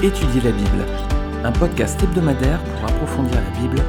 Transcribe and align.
Étudier 0.00 0.40
la 0.42 0.52
Bible, 0.52 0.86
un 1.42 1.50
podcast 1.50 2.00
hebdomadaire 2.00 2.62
pour 2.62 2.84
approfondir 2.84 3.34
la 3.34 3.60
Bible, 3.60 3.82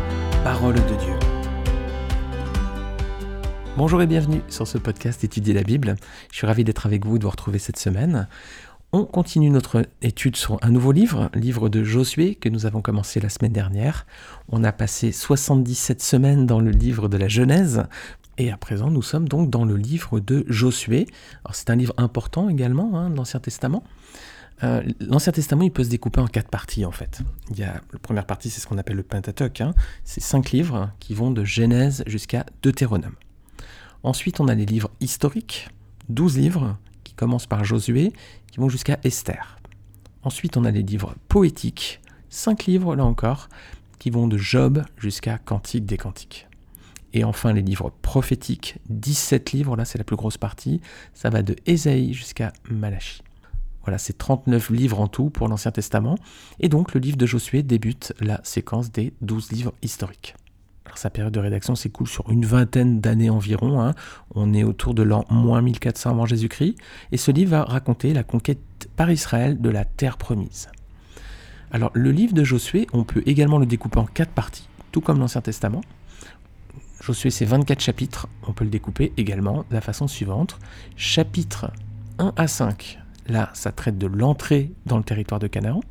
parole 0.43 0.73
de 0.73 0.79
Dieu. 0.79 1.13
Bonjour 3.77 4.01
et 4.01 4.07
bienvenue 4.07 4.41
sur 4.47 4.65
ce 4.65 4.79
podcast 4.79 5.23
Étudier 5.23 5.53
la 5.53 5.61
Bible. 5.61 5.97
Je 6.31 6.37
suis 6.37 6.47
ravi 6.47 6.63
d'être 6.63 6.87
avec 6.87 7.05
vous, 7.05 7.19
de 7.19 7.25
vous 7.25 7.29
retrouver 7.29 7.59
cette 7.59 7.77
semaine. 7.77 8.27
On 8.91 9.05
continue 9.05 9.51
notre 9.51 9.85
étude 10.01 10.35
sur 10.35 10.57
un 10.63 10.71
nouveau 10.71 10.93
livre, 10.93 11.29
livre 11.35 11.69
de 11.69 11.83
Josué 11.83 12.33
que 12.33 12.49
nous 12.49 12.65
avons 12.65 12.81
commencé 12.81 13.19
la 13.19 13.29
semaine 13.29 13.53
dernière. 13.53 14.07
On 14.51 14.63
a 14.63 14.71
passé 14.71 15.11
77 15.11 16.01
semaines 16.01 16.47
dans 16.47 16.59
le 16.59 16.71
livre 16.71 17.07
de 17.07 17.17
la 17.17 17.27
Genèse 17.27 17.83
et 18.39 18.49
à 18.49 18.57
présent 18.57 18.89
nous 18.89 19.03
sommes 19.03 19.29
donc 19.29 19.51
dans 19.51 19.63
le 19.63 19.77
livre 19.77 20.19
de 20.19 20.43
Josué. 20.47 21.05
c'est 21.51 21.69
un 21.69 21.75
livre 21.75 21.93
important 21.97 22.49
également 22.49 22.97
hein, 22.97 23.11
de 23.11 23.15
l'Ancien 23.15 23.39
Testament. 23.39 23.83
Euh, 24.63 24.83
L'Ancien 24.99 25.31
Testament, 25.31 25.63
il 25.63 25.71
peut 25.71 25.83
se 25.83 25.89
découper 25.89 26.19
en 26.19 26.27
quatre 26.27 26.49
parties 26.49 26.85
en 26.85 26.91
fait. 26.91 27.21
Il 27.51 27.59
y 27.59 27.63
a, 27.63 27.81
la 27.93 27.99
première 27.99 28.25
partie, 28.25 28.49
c'est 28.49 28.59
ce 28.59 28.67
qu'on 28.67 28.77
appelle 28.77 28.97
le 28.97 29.03
Pentateuch. 29.03 29.61
Hein. 29.61 29.73
C'est 30.03 30.21
cinq 30.21 30.51
livres 30.51 30.91
qui 30.99 31.13
vont 31.13 31.31
de 31.31 31.43
Genèse 31.43 32.03
jusqu'à 32.07 32.45
Deutéronome. 32.61 33.15
Ensuite, 34.03 34.39
on 34.39 34.47
a 34.47 34.55
les 34.55 34.65
livres 34.65 34.91
historiques, 34.99 35.69
douze 36.07 36.37
livres 36.37 36.77
qui 37.03 37.13
commencent 37.13 37.47
par 37.47 37.63
Josué, 37.63 38.13
qui 38.51 38.59
vont 38.59 38.69
jusqu'à 38.69 38.99
Esther. 39.03 39.57
Ensuite, 40.23 40.57
on 40.57 40.65
a 40.65 40.71
les 40.71 40.83
livres 40.83 41.15
poétiques, 41.27 42.01
cinq 42.29 42.65
livres 42.65 42.95
là 42.95 43.05
encore, 43.05 43.49
qui 43.99 44.09
vont 44.09 44.27
de 44.27 44.37
Job 44.37 44.83
jusqu'à 44.97 45.37
Cantique 45.37 45.85
des 45.85 45.97
Cantiques. 45.97 46.47
Et 47.13 47.23
enfin, 47.23 47.53
les 47.53 47.61
livres 47.61 47.91
prophétiques, 48.01 48.77
17 48.89 49.51
livres, 49.51 49.75
là 49.75 49.83
c'est 49.83 49.97
la 49.97 50.03
plus 50.03 50.15
grosse 50.15 50.37
partie, 50.37 50.79
ça 51.13 51.29
va 51.29 51.41
de 51.41 51.55
Ésaïe 51.65 52.13
jusqu'à 52.13 52.53
Malachie. 52.69 53.23
Voilà, 53.89 53.97
c'est 53.97 54.19
39 54.19 54.69
livres 54.69 54.99
en 54.99 55.07
tout 55.07 55.31
pour 55.31 55.47
l'Ancien 55.47 55.71
Testament. 55.71 56.13
Et 56.59 56.69
donc 56.69 56.93
le 56.93 56.99
livre 56.99 57.17
de 57.17 57.25
Josué 57.25 57.63
débute 57.63 58.13
la 58.19 58.39
séquence 58.43 58.91
des 58.91 59.13
12 59.21 59.51
livres 59.51 59.73
historiques. 59.81 60.35
Alors, 60.85 60.99
sa 60.99 61.09
période 61.09 61.33
de 61.33 61.39
rédaction 61.39 61.73
s'écoule 61.73 62.07
sur 62.07 62.29
une 62.29 62.45
vingtaine 62.45 63.01
d'années 63.01 63.31
environ. 63.31 63.81
Hein. 63.81 63.95
On 64.35 64.53
est 64.53 64.63
autour 64.63 64.93
de 64.93 65.01
l'an 65.01 65.25
moins 65.31 65.63
1400 65.63 66.11
avant 66.11 66.27
Jésus-Christ. 66.27 66.75
Et 67.11 67.17
ce 67.17 67.31
livre 67.31 67.49
va 67.49 67.63
raconter 67.63 68.13
la 68.13 68.21
conquête 68.21 68.59
par 68.95 69.09
Israël 69.09 69.59
de 69.59 69.69
la 69.71 69.85
terre 69.85 70.17
promise. 70.17 70.69
Alors 71.71 71.89
le 71.95 72.11
livre 72.11 72.35
de 72.35 72.43
Josué, 72.43 72.85
on 72.93 73.03
peut 73.03 73.23
également 73.25 73.57
le 73.57 73.65
découper 73.65 73.97
en 73.97 74.05
quatre 74.05 74.33
parties, 74.33 74.69
tout 74.91 75.01
comme 75.01 75.17
l'Ancien 75.17 75.41
Testament. 75.41 75.81
Josué, 77.01 77.31
c'est 77.31 77.45
24 77.45 77.79
chapitres. 77.79 78.27
On 78.47 78.53
peut 78.53 78.65
le 78.65 78.69
découper 78.69 79.13
également 79.17 79.65
de 79.67 79.73
la 79.73 79.81
façon 79.81 80.07
suivante. 80.07 80.59
Chapitre 80.95 81.71
1 82.19 82.33
à 82.35 82.47
5, 82.47 82.99
Là, 83.29 83.51
ça 83.53 83.71
traite 83.71 83.97
de 83.97 84.07
l'entrée 84.07 84.71
dans 84.87 84.97
le 84.97 85.03
territoire 85.03 85.39
de 85.39 85.47
Canaan. 85.47 85.81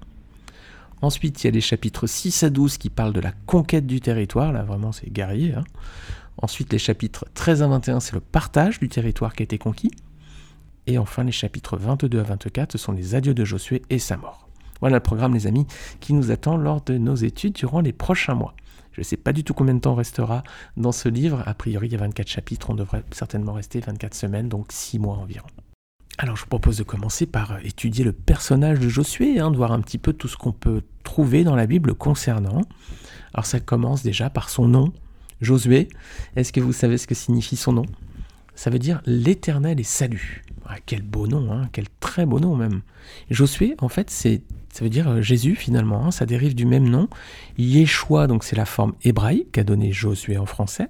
Ensuite, 1.02 1.42
il 1.42 1.46
y 1.46 1.48
a 1.48 1.52
les 1.52 1.60
chapitres 1.60 2.08
6 2.08 2.42
à 2.42 2.50
12 2.50 2.78
qui 2.78 2.90
parlent 2.90 3.12
de 3.12 3.20
la 3.20 3.30
conquête 3.46 3.86
du 3.86 4.00
territoire. 4.00 4.52
Là, 4.52 4.64
vraiment, 4.64 4.90
c'est 4.90 5.08
guerrier. 5.12 5.54
Hein. 5.54 5.62
Ensuite, 6.42 6.72
les 6.72 6.80
chapitres 6.80 7.26
13 7.34 7.62
à 7.62 7.68
21, 7.68 8.00
c'est 8.00 8.14
le 8.14 8.20
partage 8.20 8.80
du 8.80 8.88
territoire 8.88 9.34
qui 9.34 9.42
a 9.42 9.44
été 9.44 9.56
conquis. 9.56 9.92
Et 10.88 10.98
enfin, 10.98 11.22
les 11.22 11.32
chapitres 11.32 11.76
22 11.76 12.18
à 12.18 12.22
24, 12.24 12.72
ce 12.72 12.78
sont 12.78 12.92
les 12.92 13.14
adieux 13.14 13.34
de 13.34 13.44
Josué 13.44 13.82
et 13.88 14.00
sa 14.00 14.16
mort. 14.16 14.48
Voilà 14.80 14.96
le 14.96 15.02
programme, 15.02 15.34
les 15.34 15.46
amis, 15.46 15.66
qui 16.00 16.14
nous 16.14 16.32
attend 16.32 16.56
lors 16.56 16.80
de 16.80 16.98
nos 16.98 17.14
études 17.14 17.52
durant 17.52 17.80
les 17.80 17.92
prochains 17.92 18.34
mois. 18.34 18.54
Je 18.92 19.00
ne 19.00 19.04
sais 19.04 19.16
pas 19.16 19.32
du 19.32 19.44
tout 19.44 19.54
combien 19.54 19.74
de 19.74 19.80
temps 19.80 19.94
restera 19.94 20.42
dans 20.76 20.92
ce 20.92 21.08
livre. 21.08 21.44
A 21.46 21.54
priori, 21.54 21.86
il 21.86 21.92
y 21.92 21.96
a 21.96 21.98
24 21.98 22.26
chapitres. 22.26 22.70
On 22.70 22.74
devrait 22.74 23.04
certainement 23.12 23.52
rester 23.52 23.78
24 23.78 24.14
semaines, 24.14 24.48
donc 24.48 24.72
6 24.72 24.98
mois 24.98 25.18
environ. 25.18 25.46
Alors 26.20 26.34
je 26.34 26.42
vous 26.42 26.48
propose 26.48 26.76
de 26.76 26.82
commencer 26.82 27.26
par 27.26 27.52
euh, 27.52 27.58
étudier 27.62 28.04
le 28.04 28.10
personnage 28.12 28.80
de 28.80 28.88
Josué, 28.88 29.38
hein, 29.38 29.52
de 29.52 29.56
voir 29.56 29.70
un 29.70 29.80
petit 29.80 29.98
peu 29.98 30.12
tout 30.12 30.26
ce 30.26 30.36
qu'on 30.36 30.50
peut 30.50 30.82
trouver 31.04 31.44
dans 31.44 31.54
la 31.54 31.66
Bible 31.66 31.94
concernant. 31.94 32.62
Alors 33.32 33.46
ça 33.46 33.60
commence 33.60 34.02
déjà 34.02 34.28
par 34.28 34.50
son 34.50 34.66
nom, 34.66 34.92
Josué. 35.40 35.88
Est-ce 36.34 36.52
que 36.52 36.60
vous 36.60 36.72
savez 36.72 36.98
ce 36.98 37.06
que 37.06 37.14
signifie 37.14 37.54
son 37.54 37.72
nom? 37.72 37.86
Ça 38.56 38.68
veut 38.68 38.80
dire 38.80 39.00
l'Éternel 39.06 39.78
est 39.78 39.84
salut. 39.84 40.42
Ah, 40.66 40.78
quel 40.84 41.02
beau 41.02 41.28
nom, 41.28 41.52
hein, 41.52 41.68
quel 41.72 41.86
très 42.00 42.26
beau 42.26 42.40
nom 42.40 42.56
même. 42.56 42.82
Josué, 43.30 43.76
en 43.78 43.88
fait, 43.88 44.10
c'est 44.10 44.42
ça 44.78 44.84
veut 44.84 44.90
dire 44.90 45.08
euh, 45.08 45.22
Jésus 45.22 45.56
finalement, 45.56 46.06
hein, 46.06 46.10
ça 46.12 46.24
dérive 46.24 46.54
du 46.54 46.64
même 46.64 46.88
nom. 46.88 47.08
Yeshua, 47.58 48.28
donc 48.28 48.44
c'est 48.44 48.54
la 48.54 48.64
forme 48.64 48.92
hébraïque 49.02 49.50
qu'a 49.50 49.64
donné 49.64 49.90
Josué 49.90 50.38
en 50.38 50.46
français. 50.46 50.86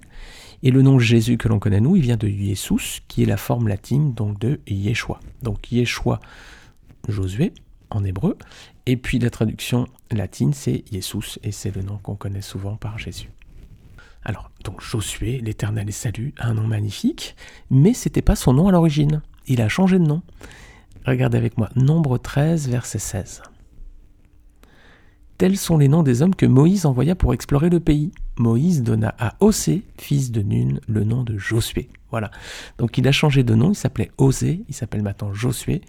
Et 0.62 0.70
le 0.70 0.82
nom 0.82 0.98
Jésus 0.98 1.38
que 1.38 1.48
l'on 1.48 1.58
connaît 1.58 1.80
nous, 1.80 1.96
il 1.96 2.02
vient 2.02 2.18
de 2.18 2.28
Jesus, 2.28 3.00
qui 3.08 3.22
est 3.22 3.26
la 3.26 3.38
forme 3.38 3.66
latine 3.66 4.12
donc 4.12 4.38
de 4.38 4.60
Yeshua. 4.66 5.20
Donc 5.42 5.72
Yeshua, 5.72 6.20
Josué 7.08 7.54
en 7.88 8.04
hébreu. 8.04 8.36
Et 8.84 8.98
puis 8.98 9.18
la 9.20 9.30
traduction 9.30 9.86
latine, 10.10 10.52
c'est 10.52 10.84
Jesus, 10.92 11.38
et 11.42 11.50
c'est 11.50 11.74
le 11.74 11.80
nom 11.80 11.96
qu'on 11.96 12.14
connaît 12.14 12.42
souvent 12.42 12.76
par 12.76 12.98
Jésus. 12.98 13.30
Alors, 14.22 14.50
donc 14.64 14.82
Josué, 14.82 15.40
l'Éternel 15.40 15.88
est 15.88 15.92
salut, 15.92 16.34
un 16.36 16.52
nom 16.52 16.66
magnifique, 16.66 17.36
mais 17.70 17.94
c'était 17.94 18.20
pas 18.20 18.36
son 18.36 18.52
nom 18.52 18.68
à 18.68 18.72
l'origine. 18.72 19.22
Il 19.46 19.62
a 19.62 19.70
changé 19.70 19.98
de 19.98 20.04
nom. 20.04 20.20
Regardez 21.06 21.38
avec 21.38 21.56
moi, 21.56 21.70
Nombre 21.74 22.18
13, 22.18 22.68
verset 22.68 22.98
16. 22.98 23.40
Tels 25.38 25.56
sont 25.56 25.78
les 25.78 25.86
noms 25.86 26.02
des 26.02 26.20
hommes 26.22 26.34
que 26.34 26.46
Moïse 26.46 26.84
envoya 26.84 27.14
pour 27.14 27.32
explorer 27.32 27.70
le 27.70 27.78
pays. 27.78 28.10
Moïse 28.38 28.82
donna 28.82 29.14
à 29.20 29.36
Osée, 29.38 29.84
fils 29.96 30.32
de 30.32 30.42
Nun, 30.42 30.80
le 30.88 31.04
nom 31.04 31.22
de 31.22 31.38
Josué. 31.38 31.88
Voilà. 32.10 32.32
Donc 32.76 32.98
il 32.98 33.06
a 33.06 33.12
changé 33.12 33.44
de 33.44 33.54
nom, 33.54 33.70
il 33.70 33.76
s'appelait 33.76 34.10
Osée, 34.18 34.64
il 34.68 34.74
s'appelle 34.74 35.02
maintenant 35.02 35.32
Josué. 35.32 35.82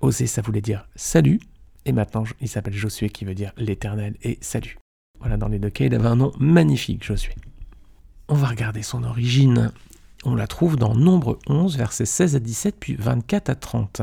Osée, 0.00 0.26
ça 0.26 0.42
voulait 0.42 0.60
dire 0.60 0.88
salut, 0.96 1.38
et 1.84 1.92
maintenant 1.92 2.24
il 2.40 2.48
s'appelle 2.48 2.74
Josué 2.74 3.08
qui 3.08 3.24
veut 3.24 3.36
dire 3.36 3.52
l'éternel 3.56 4.16
et 4.24 4.38
salut. 4.40 4.76
Voilà, 5.20 5.36
dans 5.36 5.48
les 5.48 5.60
deux 5.60 5.70
cas, 5.70 5.84
il 5.84 5.94
avait 5.94 6.08
un 6.08 6.16
nom 6.16 6.32
magnifique, 6.40 7.04
Josué. 7.04 7.34
On 8.26 8.34
va 8.34 8.48
regarder 8.48 8.82
son 8.82 9.04
origine. 9.04 9.70
On 10.28 10.34
la 10.34 10.48
trouve 10.48 10.74
dans 10.74 10.92
Nombre 10.92 11.38
11, 11.46 11.76
versets 11.76 12.04
16 12.04 12.34
à 12.34 12.40
17, 12.40 12.76
puis 12.80 12.96
24 12.96 13.48
à 13.48 13.54
30. 13.54 14.02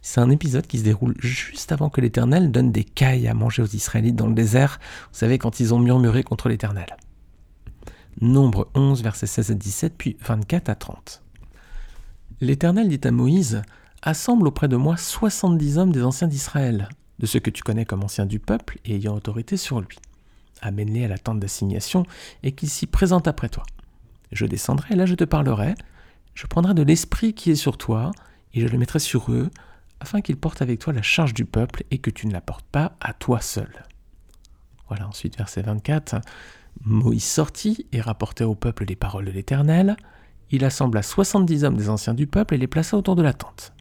C'est 0.00 0.22
un 0.22 0.30
épisode 0.30 0.66
qui 0.66 0.78
se 0.78 0.84
déroule 0.84 1.14
juste 1.18 1.70
avant 1.70 1.90
que 1.90 2.00
l'Éternel 2.00 2.50
donne 2.50 2.72
des 2.72 2.82
cailles 2.82 3.28
à 3.28 3.34
manger 3.34 3.60
aux 3.60 3.66
Israélites 3.66 4.16
dans 4.16 4.26
le 4.26 4.32
désert, 4.32 4.80
vous 5.12 5.18
savez, 5.18 5.36
quand 5.36 5.60
ils 5.60 5.74
ont 5.74 5.78
murmuré 5.78 6.22
contre 6.22 6.48
l'Éternel. 6.48 6.96
Nombre 8.22 8.68
11, 8.74 9.02
versets 9.02 9.26
16 9.26 9.50
à 9.50 9.54
17, 9.54 9.94
puis 9.98 10.16
24 10.22 10.70
à 10.70 10.74
30. 10.76 11.22
L'Éternel 12.40 12.88
dit 12.88 13.06
à 13.06 13.10
Moïse, 13.10 13.60
Assemble 14.00 14.48
auprès 14.48 14.66
de 14.66 14.76
moi 14.76 14.96
soixante-dix 14.96 15.76
hommes 15.76 15.92
des 15.92 16.04
anciens 16.04 16.28
d'Israël, 16.28 16.88
de 17.18 17.26
ceux 17.26 17.40
que 17.40 17.50
tu 17.50 17.62
connais 17.62 17.84
comme 17.84 18.02
anciens 18.02 18.24
du 18.24 18.38
peuple 18.38 18.78
et 18.86 18.94
ayant 18.94 19.14
autorité 19.14 19.58
sur 19.58 19.82
lui. 19.82 19.98
Amène-les 20.62 21.04
à 21.04 21.08
la 21.08 21.18
tente 21.18 21.38
d'assignation 21.38 22.06
et 22.42 22.52
qu'ils 22.52 22.70
s'y 22.70 22.86
présentent 22.86 23.28
après 23.28 23.50
toi. 23.50 23.64
Je 24.32 24.46
descendrai, 24.46 24.94
là 24.94 25.06
je 25.06 25.14
te 25.14 25.24
parlerai, 25.24 25.74
je 26.34 26.46
prendrai 26.46 26.74
de 26.74 26.82
l'esprit 26.82 27.34
qui 27.34 27.50
est 27.50 27.56
sur 27.56 27.78
toi, 27.78 28.10
et 28.54 28.60
je 28.60 28.68
le 28.68 28.78
mettrai 28.78 28.98
sur 28.98 29.30
eux, 29.32 29.50
afin 30.00 30.20
qu'ils 30.20 30.36
portent 30.36 30.62
avec 30.62 30.78
toi 30.78 30.92
la 30.92 31.02
charge 31.02 31.34
du 31.34 31.44
peuple 31.44 31.84
et 31.90 31.98
que 31.98 32.10
tu 32.10 32.26
ne 32.26 32.32
la 32.32 32.40
portes 32.40 32.66
pas 32.66 32.96
à 33.00 33.12
toi 33.12 33.40
seul. 33.40 33.84
Voilà, 34.88 35.06
ensuite 35.06 35.36
verset 35.36 35.62
24. 35.62 36.20
Moïse 36.84 37.24
sortit 37.24 37.86
et 37.92 38.00
rapporta 38.00 38.48
au 38.48 38.54
peuple 38.54 38.86
les 38.86 38.96
paroles 38.96 39.26
de 39.26 39.30
l'Éternel. 39.30 39.96
Il 40.50 40.64
assembla 40.64 41.02
soixante-dix 41.02 41.64
hommes 41.64 41.76
des 41.76 41.88
anciens 41.88 42.14
du 42.14 42.26
peuple 42.26 42.54
et 42.54 42.58
les 42.58 42.66
plaça 42.66 42.96
autour 42.96 43.14
de 43.14 43.22
la 43.22 43.32
tente. 43.32 43.72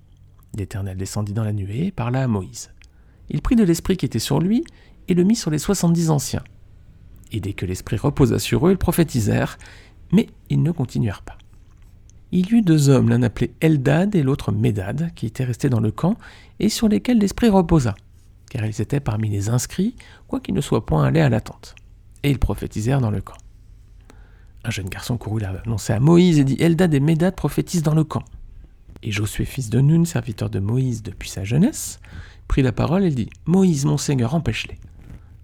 L'Éternel 0.56 0.98
descendit 0.98 1.34
dans 1.34 1.44
la 1.44 1.54
nuée 1.54 1.88
et 1.88 1.92
parla 1.92 2.24
à 2.24 2.28
Moïse. 2.28 2.72
Il 3.30 3.42
prit 3.42 3.56
de 3.56 3.64
l'esprit 3.64 3.98
qui 3.98 4.06
était 4.06 4.20
sur 4.20 4.40
lui 4.40 4.64
et 5.08 5.14
le 5.14 5.24
mit 5.24 5.36
sur 5.36 5.52
les 5.52 5.60
soixante-dix 5.60 6.10
anciens. 6.10 6.44
Et 7.32 7.40
dès 7.40 7.54
que 7.54 7.66
l'esprit 7.66 7.98
reposa 7.98 8.40
sur 8.40 8.68
eux, 8.68 8.72
ils 8.72 8.78
prophétisèrent, 8.78 9.58
mais 10.12 10.28
ils 10.50 10.62
ne 10.62 10.72
continuèrent 10.72 11.22
pas. 11.22 11.38
Il 12.32 12.52
y 12.52 12.56
eut 12.56 12.62
deux 12.62 12.90
hommes, 12.90 13.10
l'un 13.10 13.24
appelé 13.24 13.54
Eldad 13.60 14.16
et 14.16 14.22
l'autre 14.22 14.52
Médad, 14.52 15.12
qui 15.16 15.26
étaient 15.26 15.44
restés 15.44 15.70
dans 15.70 15.80
le 15.80 15.92
camp, 15.92 16.16
et 16.60 16.70
sur 16.70 16.88
lesquels 16.88 17.18
l'esprit 17.18 17.50
reposa, 17.50 17.96
car 18.50 18.66
ils 18.66 18.82
étaient 18.82 19.00
parmi 19.00 19.30
les 19.30 19.50
inscrits, 19.50 19.96
quoiqu'ils 20.28 20.54
ne 20.54 20.62
soient 20.62 20.86
point 20.86 21.06
allés 21.06 21.22
à 21.22 21.30
la 21.30 21.42
tente. 21.42 21.76
Et 22.22 22.30
ils 22.30 22.40
prophétisèrent 22.40 23.02
dans 23.02 23.12
le 23.12 23.22
camp. 23.22 23.38
Un 24.64 24.70
jeune 24.70 24.90
garçon 24.90 25.18
courut 25.18 25.42
l'annoncer 25.42 25.94
à 25.94 26.00
Moïse 26.00 26.38
et 26.38 26.44
dit 26.44 26.58
Eldad 26.60 26.94
et 26.94 27.00
Médad 27.00 27.34
prophétisent 27.34 27.84
dans 27.84 27.96
le 27.96 28.04
camp. 28.04 28.24
Et 29.02 29.12
Josué, 29.12 29.46
fils 29.46 29.70
de 29.70 29.80
Nun, 29.80 30.04
serviteur 30.06 30.50
de 30.50 30.60
Moïse 30.60 31.02
depuis 31.02 31.30
sa 31.30 31.46
jeunesse, 31.46 32.00
prit 32.48 32.62
la 32.62 32.74
parole 32.74 33.06
et 33.06 33.12
dit 33.12 33.30
Moïse, 33.46 33.86
mon 33.86 33.98
Seigneur, 33.98 34.36
empêche-les. 34.36 34.78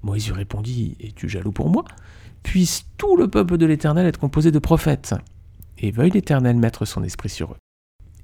Moïse 0.04 0.28
lui 0.28 0.34
répondit 0.34 0.98
Es-tu 1.00 1.30
jaloux 1.30 1.54
pour 1.54 1.70
moi? 1.70 1.86
Puisse 2.46 2.86
tout 2.98 3.18
le 3.18 3.28
peuple 3.28 3.58
de 3.58 3.66
l'Éternel 3.66 4.06
être 4.06 4.20
composé 4.20 4.52
de 4.52 4.60
prophètes 4.60 5.16
et 5.80 5.90
veuille 5.90 6.12
l'Éternel 6.12 6.56
mettre 6.56 6.86
son 6.86 7.04
esprit 7.04 7.28
sur 7.28 7.52
eux. 7.52 7.58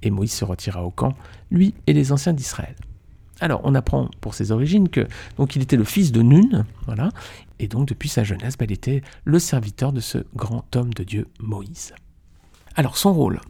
Et 0.03 0.11
Moïse 0.11 0.31
se 0.31 0.45
retira 0.45 0.85
au 0.85 0.91
camp, 0.91 1.15
lui 1.49 1.73
et 1.87 1.93
les 1.93 2.11
anciens 2.11 2.31
d'Israël. 2.31 2.75
Alors, 3.39 3.61
on 3.63 3.73
apprend 3.73 4.09
pour 4.21 4.35
ses 4.35 4.51
origines 4.51 4.89
que 4.89 5.07
donc 5.37 5.55
il 5.55 5.63
était 5.63 5.75
le 5.75 5.83
fils 5.83 6.11
de 6.11 6.21
Nun, 6.21 6.65
voilà, 6.85 7.09
et 7.57 7.67
donc 7.67 7.87
depuis 7.87 8.09
sa 8.09 8.23
jeunesse, 8.23 8.57
bah, 8.59 8.65
il 8.65 8.71
était 8.71 9.01
le 9.25 9.39
serviteur 9.39 9.91
de 9.91 9.99
ce 9.99 10.19
grand 10.35 10.75
homme 10.75 10.93
de 10.93 11.03
Dieu, 11.03 11.27
Moïse. 11.39 11.93
Alors, 12.75 12.97
son 12.97 13.13
rôle, 13.13 13.41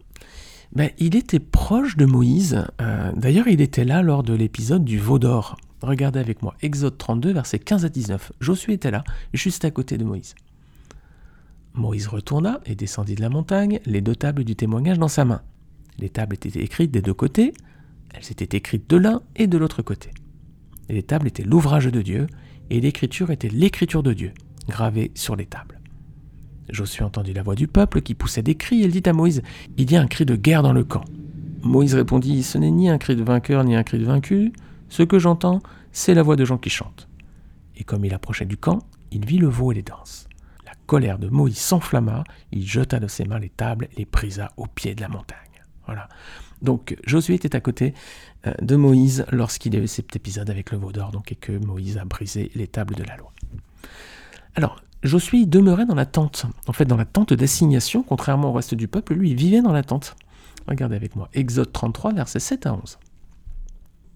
bah, 0.74 0.86
il 1.00 1.18
était 1.18 1.40
proche 1.40 1.98
de 1.98 2.06
Moïse. 2.06 2.66
Euh, 2.80 3.12
d'ailleurs, 3.18 3.50
il 3.50 3.60
était 3.60 3.84
là 3.84 4.02
lors 4.02 4.24
de 4.24 4.34
l'épisode 4.34 4.86
du 4.86 5.00
veau 5.00 5.20
d'or. 5.20 5.58
Regardez 5.82 6.22
avec 6.22 6.42
moi 6.42 6.56
Exode 6.62 6.98
32, 6.98 7.34
versets 7.34 7.60
15 7.60 7.84
à 7.84 7.90
19. 7.90 8.32
Josué 8.40 8.74
était 8.74 8.92
là, 8.92 9.04
juste 9.34 9.66
à 9.66 9.72
côté 9.72 9.98
de 9.98 10.06
Moïse. 10.06 10.34
Moïse 11.74 12.08
retourna 12.08 12.60
et 12.66 12.76
descendit 12.76 13.16
de 13.16 13.22
la 13.22 13.30
montagne, 13.30 13.80
les 13.86 14.02
deux 14.02 14.16
tables 14.16 14.44
du 14.44 14.56
témoignage 14.56 15.00
dans 15.00 15.08
sa 15.08 15.26
main. 15.26 15.42
Les 16.00 16.10
tables 16.10 16.36
étaient 16.36 16.60
écrites 16.60 16.92
des 16.92 17.02
deux 17.02 17.14
côtés, 17.14 17.54
elles 18.14 18.32
étaient 18.32 18.58
écrites 18.58 18.90
de 18.90 18.98
l'un 18.98 19.22
et 19.36 19.48
de 19.48 19.58
l'autre 19.58 19.82
côté. 19.82 20.12
les 20.90 21.04
tables 21.04 21.28
étaient 21.28 21.44
l'ouvrage 21.44 21.86
de 21.86 22.02
Dieu, 22.02 22.28
et 22.70 22.82
l'écriture 22.82 23.32
était 23.32 23.50
l'écriture 23.50 24.04
de 24.04 24.14
Dieu, 24.14 24.34
gravée 24.68 25.12
sur 25.16 25.36
les 25.36 25.46
tables. 25.46 25.80
Josué 26.70 27.04
entendit 27.04 27.34
la 27.34 27.44
voix 27.44 27.56
du 27.56 27.68
peuple 27.68 28.02
qui 28.02 28.16
poussait 28.16 28.44
des 28.44 28.56
cris 28.56 28.82
et 28.82 28.86
il 28.86 28.92
dit 28.92 29.08
à 29.10 29.14
Moïse 29.14 29.42
Il 29.78 29.92
y 29.92 29.98
a 29.98 30.02
un 30.02 30.08
cri 30.08 30.26
de 30.26 30.36
guerre 30.36 30.64
dans 30.64 30.74
le 30.74 30.84
camp. 30.84 31.04
Moïse 31.64 31.96
répondit 31.96 32.44
Ce 32.44 32.58
n'est 32.58 32.72
ni 32.72 32.90
un 32.90 32.98
cri 32.98 33.16
de 33.16 33.24
vainqueur 33.24 33.64
ni 33.64 33.76
un 33.76 33.84
cri 33.84 34.00
de 34.00 34.06
vaincu. 34.06 34.54
Ce 34.88 35.04
que 35.04 35.20
j'entends, 35.20 35.62
c'est 35.92 36.14
la 36.14 36.24
voix 36.24 36.38
de 36.38 36.46
gens 36.46 36.58
qui 36.58 36.70
chantent. 36.70 37.10
Et 37.76 37.84
comme 37.84 38.06
il 38.06 38.14
approchait 38.14 38.46
du 38.46 38.58
camp, 38.58 38.80
il 39.12 39.26
vit 39.26 39.38
le 39.38 39.48
veau 39.48 39.72
et 39.72 39.76
les 39.76 39.82
danses. 39.82 40.30
Colère 40.92 41.20
de 41.20 41.30
Moïse 41.30 41.58
s'enflamma, 41.58 42.26
il 42.52 42.68
jeta 42.68 43.00
de 43.00 43.08
ses 43.08 43.24
mains 43.24 43.40
les 43.40 43.48
tables 43.48 43.88
et 43.94 44.00
les 44.00 44.06
brisa 44.06 44.52
au 44.58 44.66
pied 44.66 44.94
de 44.94 45.00
la 45.00 45.08
montagne. 45.08 45.38
Voilà. 45.86 46.10
Donc 46.62 46.98
Josué 47.06 47.36
était 47.36 47.56
à 47.56 47.62
côté 47.62 47.94
euh, 48.46 48.54
de 48.62 48.76
Moïse 48.76 49.26
lorsqu'il 49.32 49.74
y 49.74 49.88
cet 49.88 50.14
épisode 50.18 50.50
avec 50.50 50.70
le 50.70 50.78
veau 50.78 50.92
d'or, 50.92 51.14
donc 51.14 51.32
et 51.32 51.36
que 51.36 51.54
Moïse 51.54 51.98
a 51.98 52.04
brisé 52.04 52.52
les 52.56 52.68
tables 52.68 52.96
de 52.96 53.06
la 53.06 53.16
loi. 53.16 53.32
Alors, 54.56 54.82
Josué 55.02 55.46
demeurait 55.46 55.86
dans 55.86 55.96
la 55.96 56.06
tente, 56.06 56.46
en 56.68 56.74
fait 56.74 56.84
dans 56.84 56.98
la 56.98 57.06
tente 57.06 57.32
d'assignation, 57.32 58.04
contrairement 58.04 58.50
au 58.50 58.54
reste 58.54 58.76
du 58.76 58.90
peuple, 58.90 59.14
lui 59.14 59.30
il 59.30 59.38
vivait 59.38 59.62
dans 59.62 59.72
la 59.72 59.84
tente. 59.84 60.18
Regardez 60.68 60.98
avec 60.98 61.16
moi, 61.16 61.30
Exode 61.32 61.72
33, 61.72 62.12
versets 62.16 62.42
7 62.42 62.66
à 62.66 62.74
11. 62.74 63.00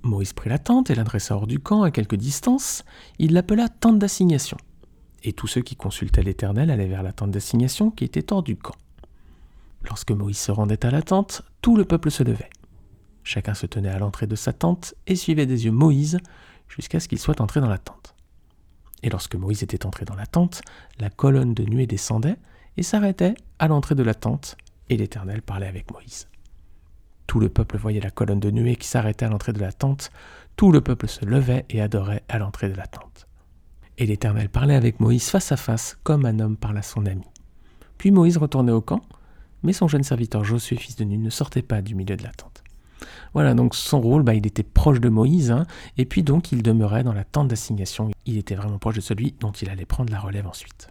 Moïse 0.03 0.33
prit 0.33 0.49
la 0.49 0.59
tente 0.59 0.89
et 0.89 0.95
l'adressa 0.95 1.37
hors 1.37 1.47
du 1.47 1.59
camp 1.59 1.83
à 1.83 1.91
quelque 1.91 2.17
distance. 2.17 2.83
Il 3.17 3.31
l'appela 3.31 3.69
tente 3.69 3.97
d'assignation. 3.97 4.57
Et 5.23 5.33
tous 5.33 5.47
ceux 5.47 5.61
qui 5.61 5.75
consultaient 5.75 6.23
l'Éternel 6.23 6.69
allaient 6.69 6.87
vers 6.87 7.03
la 7.03 7.13
tente 7.13 7.31
d'assignation 7.31 7.91
qui 7.91 8.03
était 8.03 8.31
hors 8.31 8.43
du 8.43 8.55
camp. 8.55 8.75
Lorsque 9.83 10.11
Moïse 10.11 10.37
se 10.37 10.51
rendait 10.51 10.85
à 10.85 10.91
la 10.91 11.01
tente, 11.01 11.43
tout 11.61 11.75
le 11.75 11.85
peuple 11.85 12.11
se 12.11 12.23
levait. 12.23 12.49
Chacun 13.23 13.53
se 13.53 13.65
tenait 13.65 13.89
à 13.89 13.99
l'entrée 13.99 14.27
de 14.27 14.35
sa 14.35 14.53
tente 14.53 14.93
et 15.07 15.15
suivait 15.15 15.45
des 15.45 15.65
yeux 15.65 15.71
Moïse 15.71 16.19
jusqu'à 16.67 16.99
ce 16.99 17.07
qu'il 17.07 17.19
soit 17.19 17.41
entré 17.41 17.59
dans 17.59 17.69
la 17.69 17.77
tente. 17.77 18.15
Et 19.03 19.09
lorsque 19.09 19.35
Moïse 19.35 19.63
était 19.63 19.85
entré 19.85 20.05
dans 20.05 20.15
la 20.15 20.25
tente, 20.25 20.61
la 20.99 21.09
colonne 21.09 21.53
de 21.53 21.63
nuée 21.63 21.87
descendait 21.87 22.37
et 22.77 22.83
s'arrêtait 22.83 23.35
à 23.59 23.67
l'entrée 23.67 23.95
de 23.95 24.03
la 24.03 24.13
tente, 24.13 24.57
et 24.89 24.97
l'Éternel 24.97 25.41
parlait 25.41 25.67
avec 25.67 25.91
Moïse. 25.91 26.27
Tout 27.27 27.39
le 27.39 27.49
peuple 27.49 27.77
voyait 27.77 27.99
la 27.99 28.11
colonne 28.11 28.39
de 28.39 28.51
nuée 28.51 28.75
qui 28.75 28.87
s'arrêtait 28.87 29.25
à 29.25 29.29
l'entrée 29.29 29.53
de 29.53 29.59
la 29.59 29.71
tente, 29.71 30.11
tout 30.55 30.71
le 30.71 30.81
peuple 30.81 31.07
se 31.07 31.25
levait 31.25 31.65
et 31.69 31.81
adorait 31.81 32.23
à 32.29 32.37
l'entrée 32.37 32.69
de 32.69 32.75
la 32.75 32.87
tente. 32.87 33.27
Et 33.97 34.05
l'Éternel 34.05 34.49
parlait 34.49 34.75
avec 34.75 34.99
Moïse 34.99 35.29
face 35.29 35.51
à 35.51 35.57
face, 35.57 35.97
comme 36.03 36.25
un 36.25 36.39
homme 36.39 36.57
parle 36.57 36.77
à 36.77 36.81
son 36.81 37.05
ami. 37.05 37.23
Puis 37.97 38.11
Moïse 38.11 38.37
retournait 38.37 38.71
au 38.71 38.81
camp, 38.81 39.01
mais 39.63 39.73
son 39.73 39.87
jeune 39.87 40.03
serviteur 40.03 40.43
Josué, 40.43 40.75
fils 40.75 40.95
de 40.95 41.05
Nun, 41.05 41.19
ne 41.19 41.29
sortait 41.29 41.61
pas 41.61 41.81
du 41.81 41.95
milieu 41.95 42.17
de 42.17 42.23
la 42.23 42.31
tente. 42.31 42.63
Voilà, 43.33 43.53
donc 43.53 43.75
son 43.75 44.01
rôle, 44.01 44.23
bah, 44.23 44.33
il 44.33 44.45
était 44.45 44.63
proche 44.63 44.99
de 44.99 45.09
Moïse, 45.09 45.51
hein, 45.51 45.65
et 45.97 46.05
puis 46.05 46.23
donc 46.23 46.51
il 46.51 46.61
demeurait 46.61 47.03
dans 47.03 47.13
la 47.13 47.23
tente 47.23 47.47
d'assignation. 47.47 48.11
Il 48.25 48.37
était 48.37 48.55
vraiment 48.55 48.79
proche 48.79 48.95
de 48.95 49.01
celui 49.01 49.33
dont 49.39 49.51
il 49.51 49.69
allait 49.69 49.85
prendre 49.85 50.11
la 50.11 50.19
relève 50.19 50.47
ensuite. 50.47 50.89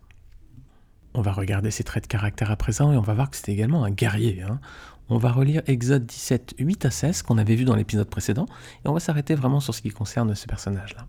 On 1.15 1.23
va 1.23 1.33
regarder 1.33 1.71
ses 1.71 1.85
traits 1.85 2.05
de 2.05 2.09
caractère 2.09 2.51
à 2.51 2.57
présent 2.57 2.93
et 2.93 2.97
on 2.97 3.03
va 3.03 3.15
voir 3.15 3.31
que 3.31 3.37
c'était 3.37 3.53
également 3.53 3.85
un 3.85 3.91
guerrier. 3.91 4.43
Hein. 4.43 4.61
On 5.09 5.19
va 5.19 5.31
relire 5.31 5.63
Exode 5.67 6.07
17, 6.07 6.55
8 6.59 6.87
à 6.87 6.91
16 6.91 7.23
qu'on 7.23 7.39
avait 7.39 7.55
vu 7.55 7.65
dans 7.65 7.77
l'épisode 7.77 8.09
précédent 8.09 8.47
et 8.85 8.89
on 8.89 8.95
va 8.95 9.01
s'arrêter 9.01 9.35
vraiment 9.35 9.61
sur 9.61 9.75
ce 9.75 9.83
qui 9.83 9.91
concerne 9.91 10.35
ce 10.35 10.47
personnage-là. 10.47 11.07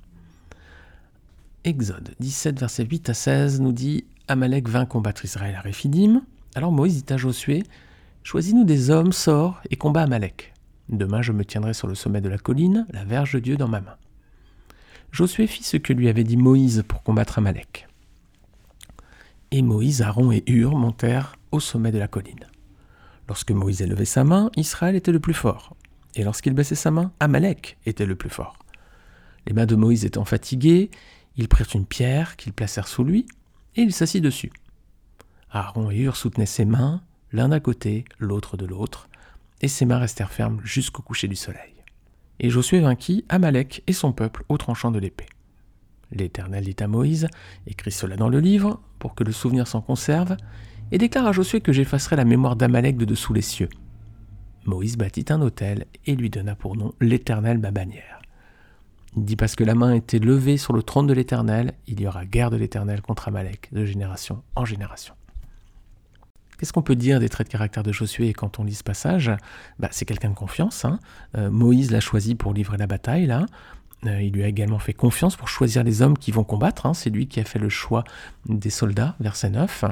Exode 1.66 2.14
17, 2.20 2.60
verset 2.60 2.86
8 2.86 3.10
à 3.10 3.16
16 3.16 3.60
nous 3.60 3.72
dit 3.72 4.06
Amalek 4.28 4.70
vint 4.70 4.86
combattre 4.86 5.26
Israël 5.26 5.56
à 5.56 5.62
Réphidim. 5.62 6.22
Alors 6.54 6.72
Moïse 6.72 7.04
dit 7.04 7.12
à 7.12 7.18
Josué 7.18 7.64
Choisis-nous 8.22 8.66
des 8.66 8.92
hommes, 8.92 9.12
sors 9.12 9.60
et 9.72 9.76
combat 9.76 10.04
Amalek. 10.04 10.54
Demain 10.90 11.24
je 11.24 11.32
me 11.32 11.44
tiendrai 11.44 11.74
sur 11.74 11.88
le 11.88 11.96
sommet 11.96 12.22
de 12.22 12.30
la 12.30 12.38
colline, 12.38 12.86
la 12.92 13.04
verge 13.04 13.34
de 13.34 13.40
Dieu 13.40 13.58
dans 13.58 13.68
ma 13.68 13.82
main. 13.82 13.96
Josué 15.12 15.48
fit 15.48 15.64
ce 15.64 15.78
que 15.78 15.92
lui 15.92 16.08
avait 16.08 16.24
dit 16.24 16.38
Moïse 16.38 16.84
pour 16.88 17.02
combattre 17.02 17.40
Amalek. 17.40 17.88
Et 19.50 19.64
Moïse, 19.64 20.04
Aaron 20.04 20.32
et 20.32 20.44
Hur 20.46 20.76
montèrent 20.76 21.36
au 21.52 21.60
sommet 21.60 21.92
de 21.92 21.98
la 21.98 22.08
colline. 22.08 22.46
Lorsque 23.28 23.50
Moïse 23.50 23.82
élevait 23.82 24.06
sa 24.06 24.24
main, 24.24 24.52
Israël 24.56 24.96
était 24.96 25.12
le 25.12 25.20
plus 25.20 25.34
fort. 25.34 25.76
Et 26.14 26.24
lorsqu'il 26.24 26.54
baissait 26.54 26.76
sa 26.76 26.92
main, 26.92 27.12
Amalek 27.20 27.80
était 27.88 28.06
le 28.06 28.16
plus 28.16 28.30
fort. 28.30 28.60
Les 29.48 29.54
mains 29.54 29.66
de 29.66 29.76
Moïse 29.76 30.06
étant 30.06 30.26
fatiguées, 30.26 30.92
ils 31.38 31.48
prirent 31.48 31.76
une 31.76 31.86
pierre 31.86 32.36
qu'ils 32.36 32.54
placèrent 32.54 32.88
sous 32.88 33.04
lui, 33.04 33.26
et 33.76 33.82
il 33.82 33.94
s'assit 33.94 34.24
dessus. 34.24 34.52
Aaron 35.52 35.92
et 35.92 35.98
Hur 35.98 36.16
soutenaient 36.16 36.46
ses 36.46 36.66
mains, 36.66 37.02
l'un 37.32 37.50
d'un 37.50 37.60
côté, 37.60 38.06
l'autre 38.20 38.58
de 38.58 38.66
l'autre, 38.66 39.10
et 39.62 39.68
ses 39.68 39.86
mains 39.86 40.00
restèrent 40.00 40.32
fermes 40.32 40.62
jusqu'au 40.64 41.02
coucher 41.02 41.28
du 41.28 41.36
soleil. 41.36 41.74
Et 42.40 42.50
Josué 42.50 42.80
vainquit 42.80 43.26
Amalek 43.30 43.84
et 43.88 43.94
son 43.94 44.12
peuple 44.12 44.44
au 44.50 44.58
tranchant 44.58 44.92
de 44.92 45.00
l'épée. 45.00 45.28
L'Éternel 46.12 46.66
dit 46.66 46.84
à 46.84 46.88
Moïse, 46.88 47.28
écris 47.68 47.92
cela 47.92 48.16
dans 48.16 48.30
le 48.30 48.40
livre, 48.40 48.82
pour 49.00 49.16
que 49.16 49.24
le 49.24 49.32
souvenir 49.32 49.68
s'en 49.68 49.82
conserve, 49.82 50.38
et 50.92 50.98
déclare 50.98 51.28
à 51.28 51.32
Josué 51.32 51.62
que 51.62 51.74
j'effacerai 51.74 52.16
la 52.16 52.26
mémoire 52.26 52.56
d'Amalek 52.56 52.98
de 52.98 53.06
dessous 53.06 53.34
les 53.34 53.42
cieux. 53.42 53.70
Moïse 54.66 54.98
bâtit 54.98 55.26
un 55.30 55.42
autel 55.42 55.86
et 56.06 56.16
lui 56.16 56.30
donna 56.30 56.56
pour 56.56 56.76
nom 56.76 56.94
l'Éternel 57.00 57.60
ma 57.60 57.72
bannière. 57.72 58.22
Il 59.18 59.24
dit 59.24 59.36
parce 59.36 59.56
que 59.56 59.64
la 59.64 59.76
main 59.76 59.94
était 59.94 60.20
levée 60.20 60.58
sur 60.58 60.74
le 60.74 60.84
trône 60.84 61.08
de 61.08 61.14
l'Éternel, 61.14 61.74
il 61.88 62.02
y 62.02 62.08
aura 62.08 62.26
guerre 62.26 62.50
de 62.50 62.58
l'Éternel 62.58 63.02
contre 63.02 63.30
Amalek 63.30 63.70
de 63.72 63.86
génération 63.86 64.44
en 64.56 64.66
génération. 64.66 65.14
Qu'est-ce 66.58 66.72
qu'on 66.72 66.82
peut 66.82 66.96
dire 66.96 67.20
des 67.20 67.30
traits 67.30 67.48
de 67.48 67.52
caractère 67.52 67.84
de 67.84 67.92
Josué 67.92 68.34
quand 68.34 68.60
on 68.60 68.64
lit 68.64 68.76
ce 68.76 68.84
passage? 68.84 69.32
Bah, 69.80 69.90
C'est 69.92 70.06
quelqu'un 70.06 70.30
de 70.30 70.36
confiance. 70.36 70.86
Hein. 70.86 71.00
Euh, 71.38 71.50
Moïse 71.50 71.92
l'a 71.92 72.00
choisi 72.00 72.36
pour 72.36 72.54
livrer 72.54 72.78
la 72.78 72.88
bataille. 72.88 73.26
Là. 73.26 73.46
Euh, 74.06 74.22
il 74.22 74.32
lui 74.32 74.44
a 74.44 74.48
également 74.48 74.80
fait 74.80 74.94
confiance 74.94 75.36
pour 75.36 75.50
choisir 75.50 75.84
les 75.84 76.02
hommes 76.02 76.18
qui 76.18 76.32
vont 76.32 76.44
combattre. 76.44 76.86
Hein. 76.86 76.94
C'est 76.94 77.10
lui 77.10 77.28
qui 77.28 77.40
a 77.40 77.44
fait 77.44 77.60
le 77.60 77.70
choix 77.70 78.04
des 78.48 78.70
soldats, 78.70 79.16
verset 79.20 79.50
9. 79.50 79.86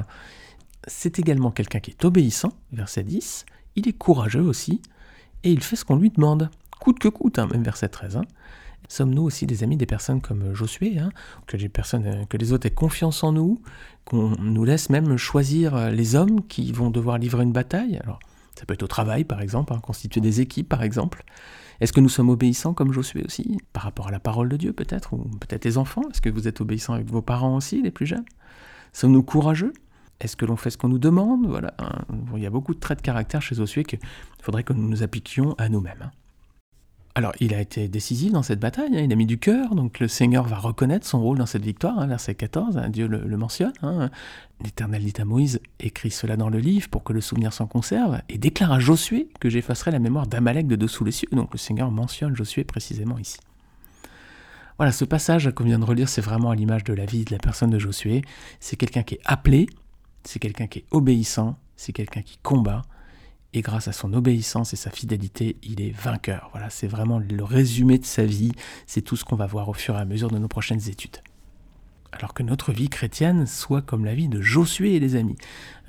C'est 0.86 1.18
également 1.18 1.50
quelqu'un 1.50 1.80
qui 1.80 1.90
est 1.90 2.04
obéissant, 2.04 2.52
verset 2.72 3.04
10. 3.04 3.44
Il 3.76 3.88
est 3.88 3.92
courageux 3.92 4.42
aussi. 4.42 4.80
Et 5.42 5.50
il 5.50 5.62
fait 5.62 5.76
ce 5.76 5.84
qu'on 5.84 5.96
lui 5.96 6.10
demande, 6.10 6.50
coûte 6.80 6.98
que 6.98 7.08
coûte, 7.08 7.38
hein, 7.38 7.46
même 7.46 7.62
verset 7.62 7.88
13. 7.88 8.20
Sommes-nous 8.88 9.22
aussi 9.22 9.46
des 9.46 9.62
amis 9.62 9.76
des 9.76 9.86
personnes 9.86 10.20
comme 10.20 10.54
Josué, 10.54 10.98
hein, 10.98 11.10
que, 11.46 11.56
les 11.56 11.68
personnes, 11.68 12.06
euh, 12.06 12.24
que 12.26 12.36
les 12.36 12.52
autres 12.52 12.66
aient 12.66 12.70
confiance 12.70 13.24
en 13.24 13.32
nous, 13.32 13.60
qu'on 14.04 14.36
nous 14.38 14.64
laisse 14.64 14.90
même 14.90 15.16
choisir 15.16 15.74
euh, 15.74 15.90
les 15.90 16.14
hommes 16.14 16.46
qui 16.46 16.70
vont 16.72 16.90
devoir 16.90 17.18
livrer 17.18 17.44
une 17.44 17.52
bataille? 17.52 17.98
Alors, 18.04 18.18
ça 18.58 18.66
peut 18.66 18.74
être 18.74 18.82
au 18.82 18.88
travail, 18.88 19.24
par 19.24 19.40
exemple, 19.40 19.72
hein, 19.72 19.80
constituer 19.80 20.20
des 20.20 20.40
équipes, 20.40 20.68
par 20.68 20.82
exemple. 20.82 21.24
Est-ce 21.80 21.92
que 21.92 22.00
nous 22.00 22.08
sommes 22.08 22.28
obéissants 22.28 22.74
comme 22.74 22.92
Josué 22.92 23.24
aussi, 23.24 23.58
par 23.72 23.82
rapport 23.82 24.08
à 24.08 24.10
la 24.10 24.20
parole 24.20 24.48
de 24.48 24.56
Dieu 24.56 24.72
peut-être, 24.72 25.12
ou 25.14 25.24
peut-être 25.40 25.64
les 25.64 25.76
enfants? 25.76 26.02
Est-ce 26.10 26.20
que 26.20 26.30
vous 26.30 26.46
êtes 26.46 26.60
obéissants 26.60 26.94
avec 26.94 27.10
vos 27.10 27.22
parents 27.22 27.56
aussi, 27.56 27.82
les 27.82 27.90
plus 27.90 28.06
jeunes? 28.06 28.24
Sommes-nous 28.92 29.24
courageux? 29.24 29.72
Est-ce 30.20 30.36
que 30.36 30.46
l'on 30.46 30.56
fait 30.56 30.70
ce 30.70 30.78
qu'on 30.78 30.88
nous 30.88 30.98
demande? 30.98 31.46
Voilà, 31.46 31.74
hein. 31.78 32.04
il 32.36 32.42
y 32.42 32.46
a 32.46 32.50
beaucoup 32.50 32.74
de 32.74 32.78
traits 32.78 32.98
de 32.98 33.02
caractère 33.02 33.42
chez 33.42 33.56
Josué 33.56 33.82
qu'il 33.82 33.98
faudrait 34.40 34.62
que 34.62 34.72
nous 34.72 34.88
nous 34.88 35.02
appliquions 35.02 35.54
à 35.58 35.68
nous-mêmes. 35.68 36.10
Alors, 37.16 37.32
il 37.38 37.54
a 37.54 37.60
été 37.60 37.86
décisif 37.86 38.32
dans 38.32 38.42
cette 38.42 38.58
bataille, 38.58 38.96
hein, 38.96 39.02
il 39.04 39.12
a 39.12 39.14
mis 39.14 39.26
du 39.26 39.38
cœur, 39.38 39.76
donc 39.76 40.00
le 40.00 40.08
Seigneur 40.08 40.44
va 40.48 40.58
reconnaître 40.58 41.06
son 41.06 41.20
rôle 41.20 41.38
dans 41.38 41.46
cette 41.46 41.62
victoire, 41.62 41.96
hein, 41.96 42.08
verset 42.08 42.34
14, 42.34 42.76
hein, 42.76 42.88
Dieu 42.88 43.06
le, 43.06 43.36
mentionne. 43.36 43.72
L'Éternel 44.64 45.04
dit 45.04 45.14
à 45.20 45.24
Moïse, 45.24 45.60
écrit 45.78 46.10
cela 46.10 46.36
dans 46.36 46.48
le 46.48 46.58
livre 46.58 46.88
pour 46.88 47.04
que 47.04 47.12
le 47.12 47.20
souvenir 47.20 47.52
s'en 47.52 47.68
conserve, 47.68 48.20
et 48.28 48.36
déclare 48.36 48.72
à 48.72 48.80
Josué 48.80 49.28
que 49.38 49.48
j'effacerai 49.48 49.92
la 49.92 50.00
mémoire 50.00 50.26
d'Amalek 50.26 50.66
de 50.66 50.74
dessous 50.74 51.04
les 51.04 51.12
cieux. 51.12 51.28
Donc 51.30 51.52
le 51.52 51.58
Seigneur 51.58 51.92
mentionne 51.92 52.34
Josué 52.34 52.64
précisément 52.64 53.18
ici. 53.18 53.38
Voilà, 54.78 54.90
ce 54.90 55.04
passage 55.04 55.52
qu'on 55.54 55.62
vient 55.62 55.78
de 55.78 55.84
relire, 55.84 56.08
c'est 56.08 56.20
vraiment 56.20 56.50
à 56.50 56.56
l'image 56.56 56.82
de 56.82 56.94
la 56.94 57.06
vie 57.06 57.24
de 57.24 57.30
la 57.30 57.38
personne 57.38 57.70
de 57.70 57.78
Josué. 57.78 58.22
C'est 58.58 58.74
quelqu'un 58.74 59.04
qui 59.04 59.14
est 59.14 59.20
appelé, 59.24 59.68
c'est 60.24 60.40
quelqu'un 60.40 60.66
qui 60.66 60.80
est 60.80 60.86
obéissant, 60.90 61.56
c'est 61.76 61.92
quelqu'un 61.92 62.22
qui 62.22 62.38
combat, 62.38 62.82
et 63.54 63.62
grâce 63.62 63.86
à 63.86 63.92
son 63.92 64.12
obéissance 64.12 64.72
et 64.72 64.76
sa 64.76 64.90
fidélité, 64.90 65.56
il 65.62 65.80
est 65.80 65.92
vainqueur. 65.92 66.50
Voilà, 66.52 66.70
c'est 66.70 66.88
vraiment 66.88 67.20
le 67.20 67.42
résumé 67.42 67.98
de 67.98 68.04
sa 68.04 68.24
vie, 68.24 68.52
c'est 68.86 69.00
tout 69.00 69.16
ce 69.16 69.24
qu'on 69.24 69.36
va 69.36 69.46
voir 69.46 69.68
au 69.68 69.72
fur 69.72 69.94
et 69.94 70.00
à 70.00 70.04
mesure 70.04 70.28
de 70.28 70.38
nos 70.38 70.48
prochaines 70.48 70.88
études. 70.88 71.18
Alors 72.10 72.34
que 72.34 72.42
notre 72.42 72.72
vie 72.72 72.88
chrétienne 72.88 73.46
soit 73.46 73.80
comme 73.80 74.04
la 74.04 74.14
vie 74.14 74.28
de 74.28 74.40
Josué 74.40 74.98
les 74.98 75.14
amis. 75.14 75.36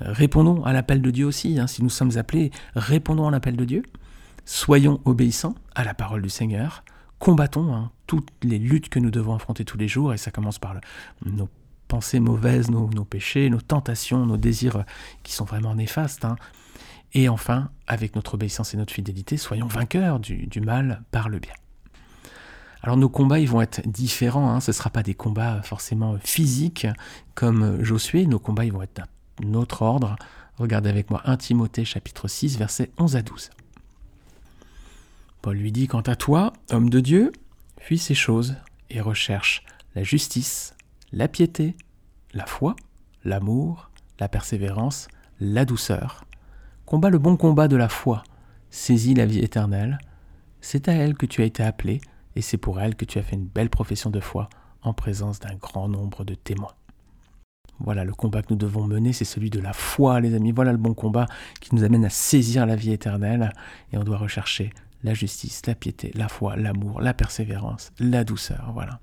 Euh, 0.02 0.12
répondons 0.12 0.64
à 0.64 0.72
l'appel 0.72 1.02
de 1.02 1.10
Dieu 1.10 1.26
aussi, 1.26 1.58
hein. 1.58 1.66
si 1.66 1.82
nous 1.82 1.90
sommes 1.90 2.16
appelés, 2.16 2.52
répondons 2.76 3.26
à 3.26 3.30
l'appel 3.32 3.56
de 3.56 3.64
Dieu. 3.64 3.82
Soyons 4.44 5.00
obéissants 5.04 5.56
à 5.74 5.82
la 5.82 5.92
parole 5.92 6.22
du 6.22 6.30
Seigneur. 6.30 6.84
Combattons 7.18 7.74
hein, 7.74 7.90
toutes 8.06 8.28
les 8.42 8.58
luttes 8.58 8.88
que 8.88 9.00
nous 9.00 9.10
devons 9.10 9.34
affronter 9.34 9.64
tous 9.64 9.78
les 9.78 9.88
jours, 9.88 10.14
et 10.14 10.18
ça 10.18 10.30
commence 10.30 10.60
par 10.60 10.76
nos 11.24 11.48
pensées 11.88 12.20
mauvaises, 12.20 12.70
nos, 12.70 12.88
péchés, 13.04 13.50
nos 13.50 13.60
tentations, 13.60 14.24
nos 14.26 14.36
désirs 14.36 14.84
qui 15.22 15.32
sont 15.32 15.44
vraiment 15.44 15.74
néfastes. 15.74 16.24
Hein. 16.24 16.36
Et 17.14 17.28
enfin, 17.28 17.70
avec 17.86 18.14
notre 18.14 18.34
obéissance 18.34 18.74
et 18.74 18.76
notre 18.76 18.92
fidélité, 18.92 19.36
soyons 19.36 19.66
vainqueurs 19.66 20.20
du, 20.20 20.60
mal 20.60 21.02
par 21.10 21.28
le 21.28 21.38
bien. 21.38 21.54
Alors 22.82 22.96
nos 22.96 23.08
combats, 23.08 23.38
ils 23.38 23.48
vont 23.48 23.62
être 23.62 23.80
différents, 23.88 24.50
hein. 24.50 24.60
ce 24.60 24.70
ne 24.70 24.74
sera 24.74 24.90
pas 24.90 25.02
des 25.02 25.14
combats 25.14 25.62
forcément 25.62 26.16
physiques 26.22 26.86
comme 27.34 27.82
Josué, 27.82 28.26
nos 28.26 28.38
combats, 28.38 28.64
ils 28.64 28.72
vont 28.72 28.82
être 28.82 29.02
d'un 29.40 29.54
autre 29.54 29.82
ordre. 29.82 30.16
Regardez 30.58 30.88
avec 30.88 31.10
moi 31.10 31.20
1 31.24 31.36
Timothée 31.36 31.84
chapitre 31.84 32.28
6, 32.28 32.58
versets 32.58 32.90
11 32.98 33.16
à 33.16 33.22
12. 33.22 33.50
Paul 35.42 35.56
lui 35.56 35.72
dit, 35.72 35.86
Quant 35.86 36.00
à 36.00 36.16
toi, 36.16 36.52
homme 36.70 36.90
de 36.90 37.00
Dieu, 37.00 37.32
fuis 37.78 37.98
ces 37.98 38.14
choses 38.14 38.56
et 38.90 39.00
recherche 39.00 39.62
la 39.94 40.02
justice, 40.02 40.74
la 41.12 41.28
piété, 41.28 41.76
la 42.34 42.46
foi, 42.46 42.76
l'amour, 43.24 43.90
la 44.18 44.28
persévérance, 44.28 45.08
la 45.40 45.64
douceur. 45.64 46.24
Combat 46.86 47.10
le 47.10 47.18
bon 47.18 47.36
combat 47.36 47.66
de 47.66 47.74
la 47.74 47.88
foi, 47.88 48.22
saisis 48.70 49.14
la 49.14 49.26
vie 49.26 49.40
éternelle. 49.40 49.98
C'est 50.60 50.88
à 50.88 50.92
elle 50.92 51.14
que 51.14 51.26
tu 51.26 51.42
as 51.42 51.44
été 51.44 51.64
appelé, 51.64 52.00
et 52.36 52.42
c'est 52.42 52.58
pour 52.58 52.80
elle 52.80 52.94
que 52.94 53.04
tu 53.04 53.18
as 53.18 53.24
fait 53.24 53.34
une 53.34 53.48
belle 53.48 53.70
profession 53.70 54.08
de 54.08 54.20
foi 54.20 54.48
en 54.82 54.92
présence 54.92 55.40
d'un 55.40 55.56
grand 55.56 55.88
nombre 55.88 56.22
de 56.22 56.34
témoins. 56.34 56.74
Voilà, 57.80 58.04
le 58.04 58.12
combat 58.12 58.40
que 58.42 58.52
nous 58.54 58.58
devons 58.58 58.86
mener, 58.86 59.12
c'est 59.12 59.24
celui 59.24 59.50
de 59.50 59.58
la 59.58 59.72
foi, 59.72 60.20
les 60.20 60.32
amis. 60.34 60.52
Voilà 60.52 60.70
le 60.70 60.78
bon 60.78 60.94
combat 60.94 61.26
qui 61.60 61.74
nous 61.74 61.82
amène 61.82 62.04
à 62.04 62.08
saisir 62.08 62.66
la 62.66 62.76
vie 62.76 62.92
éternelle. 62.92 63.52
Et 63.92 63.98
on 63.98 64.04
doit 64.04 64.16
rechercher 64.16 64.72
la 65.02 65.12
justice, 65.12 65.66
la 65.66 65.74
piété, 65.74 66.12
la 66.14 66.28
foi, 66.28 66.54
l'amour, 66.54 67.00
la 67.00 67.14
persévérance, 67.14 67.90
la 67.98 68.22
douceur. 68.22 68.70
Voilà. 68.72 69.00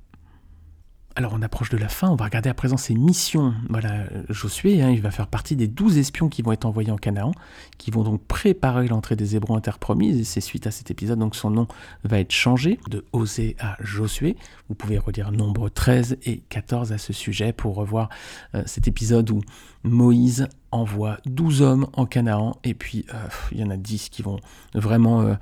Alors 1.16 1.34
on 1.36 1.44
approche 1.44 1.70
de 1.70 1.78
la 1.78 1.90
fin, 1.90 2.10
on 2.10 2.16
va 2.16 2.26
regarder 2.26 2.50
à 2.50 2.56
présent 2.56 2.76
ses 2.76 2.96
missions. 2.96 3.54
Voilà, 3.70 4.06
Josué, 4.30 4.82
hein, 4.82 4.90
il 4.90 5.00
va 5.00 5.12
faire 5.12 5.28
partie 5.28 5.56
des 5.56 5.68
douze 5.68 6.00
espions 6.00 6.28
qui 6.28 6.42
vont 6.42 6.52
être 6.52 6.66
envoyés 6.66 6.90
en 6.90 6.98
Canaan, 6.98 7.34
qui 7.78 7.92
vont 7.92 8.02
donc 8.02 8.26
préparer 8.26 8.88
l'entrée 8.88 9.16
des 9.16 9.36
Hébreux 9.36 9.56
interpromises, 9.56 10.20
et 10.20 10.24
c'est 10.24 10.42
suite 10.42 10.66
à 10.66 10.72
cet 10.72 10.90
épisode, 10.90 11.20
donc 11.20 11.36
son 11.36 11.52
nom 11.52 11.68
va 12.04 12.20
être 12.20 12.32
changé 12.32 12.80
de 12.90 13.06
Osée 13.14 13.56
à 13.60 13.78
Josué. 13.80 14.38
Vous 14.70 14.76
pouvez 14.76 14.98
relire 14.98 15.32
Nombre 15.32 15.70
13 15.70 16.18
et 16.24 16.40
14 16.50 16.92
à 16.92 16.98
ce 16.98 17.14
sujet 17.14 17.54
pour 17.54 17.76
revoir 17.76 18.10
euh, 18.56 18.64
cet 18.66 18.88
épisode 18.88 19.30
où 19.30 19.42
Moïse 19.84 20.48
envoie 20.74 21.20
12 21.26 21.62
hommes 21.62 21.88
en 21.94 22.06
Canaan, 22.06 22.58
et 22.64 22.74
puis 22.74 23.06
euh, 23.14 23.28
il 23.52 23.60
y 23.60 23.64
en 23.64 23.70
a 23.70 23.78
10 23.78 24.10
qui 24.10 24.22
vont 24.22 24.40
vraiment 24.74 25.22
euh, 25.22 25.36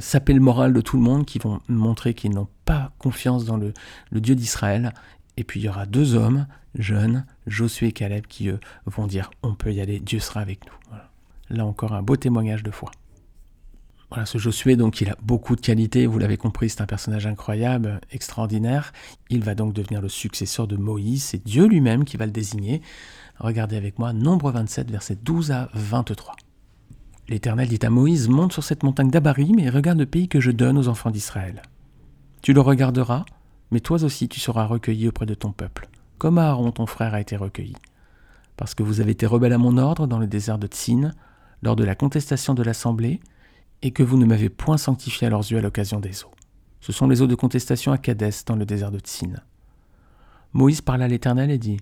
saper 0.00 0.32
le 0.32 0.40
moral 0.40 0.72
de 0.72 0.80
tout 0.80 0.96
le 0.96 1.02
monde, 1.02 1.24
qui 1.24 1.38
vont 1.38 1.60
montrer 1.68 2.14
qu'ils 2.14 2.32
n'ont 2.32 2.48
pas 2.64 2.92
confiance 2.98 3.44
dans 3.44 3.56
le, 3.56 3.72
Dieu 4.12 4.34
d'Israël. 4.34 4.92
Et 5.36 5.44
puis 5.44 5.60
il 5.60 5.64
y 5.64 5.68
aura 5.68 5.86
deux 5.86 6.14
hommes 6.14 6.46
jeunes, 6.74 7.24
Josué 7.46 7.88
et 7.88 7.92
Caleb, 7.92 8.26
qui 8.26 8.50
vont 8.86 9.06
dire 9.06 9.30
on 9.42 9.54
peut 9.54 9.72
y 9.72 9.80
aller, 9.80 10.00
Dieu 10.00 10.18
sera 10.18 10.40
avec 10.40 10.66
nous. 10.66 10.96
Là 11.56 11.64
encore 11.66 11.92
un 11.92 12.02
beau 12.02 12.16
témoignage 12.16 12.62
de 12.62 12.70
foi. 12.70 12.90
Voilà, 14.12 14.26
ce 14.26 14.36
Josué, 14.36 14.76
donc, 14.76 15.00
il 15.00 15.08
a 15.08 15.16
beaucoup 15.22 15.56
de 15.56 15.62
qualités, 15.62 16.04
vous 16.04 16.18
l'avez 16.18 16.36
compris, 16.36 16.68
c'est 16.68 16.82
un 16.82 16.86
personnage 16.86 17.26
incroyable, 17.26 17.98
extraordinaire. 18.10 18.92
Il 19.30 19.42
va 19.42 19.54
donc 19.54 19.72
devenir 19.72 20.02
le 20.02 20.10
successeur 20.10 20.66
de 20.66 20.76
Moïse, 20.76 21.22
c'est 21.22 21.42
Dieu 21.42 21.66
lui-même 21.66 22.04
qui 22.04 22.18
va 22.18 22.26
le 22.26 22.30
désigner. 22.30 22.82
Regardez 23.42 23.76
avec 23.76 23.98
moi, 23.98 24.12
Nombre 24.12 24.52
27, 24.52 24.88
versets 24.88 25.18
12 25.20 25.50
à 25.50 25.68
23. 25.74 26.36
L'Éternel 27.28 27.66
dit 27.66 27.80
à 27.84 27.90
Moïse, 27.90 28.28
monte 28.28 28.52
sur 28.52 28.62
cette 28.62 28.84
montagne 28.84 29.10
d'Abarim 29.10 29.58
et 29.58 29.68
regarde 29.68 29.98
le 29.98 30.06
pays 30.06 30.28
que 30.28 30.38
je 30.38 30.52
donne 30.52 30.78
aux 30.78 30.86
enfants 30.86 31.10
d'Israël. 31.10 31.60
Tu 32.42 32.52
le 32.52 32.60
regarderas, 32.60 33.24
mais 33.72 33.80
toi 33.80 34.04
aussi 34.04 34.28
tu 34.28 34.38
seras 34.38 34.64
recueilli 34.64 35.08
auprès 35.08 35.26
de 35.26 35.34
ton 35.34 35.50
peuple, 35.50 35.88
comme 36.18 36.38
Aaron 36.38 36.70
ton 36.70 36.86
frère 36.86 37.14
a 37.14 37.20
été 37.20 37.34
recueilli. 37.34 37.74
Parce 38.56 38.76
que 38.76 38.84
vous 38.84 39.00
avez 39.00 39.10
été 39.10 39.26
rebelles 39.26 39.54
à 39.54 39.58
mon 39.58 39.76
ordre 39.76 40.06
dans 40.06 40.20
le 40.20 40.28
désert 40.28 40.58
de 40.58 40.68
Tsin, 40.68 41.10
lors 41.62 41.74
de 41.74 41.82
la 41.82 41.96
contestation 41.96 42.54
de 42.54 42.62
l'assemblée, 42.62 43.18
et 43.82 43.90
que 43.90 44.04
vous 44.04 44.18
ne 44.18 44.24
m'avez 44.24 44.50
point 44.50 44.78
sanctifié 44.78 45.26
à 45.26 45.30
leurs 45.30 45.50
yeux 45.50 45.58
à 45.58 45.62
l'occasion 45.62 45.98
des 45.98 46.22
eaux. 46.22 46.30
Ce 46.80 46.92
sont 46.92 47.08
les 47.08 47.22
eaux 47.22 47.26
de 47.26 47.34
contestation 47.34 47.90
à 47.90 47.98
Kadès 47.98 48.44
dans 48.46 48.54
le 48.54 48.66
désert 48.66 48.92
de 48.92 49.00
Tsin. 49.00 49.32
Moïse 50.52 50.80
parla 50.80 51.06
à 51.06 51.08
l'Éternel 51.08 51.50
et 51.50 51.58
dit 51.58 51.78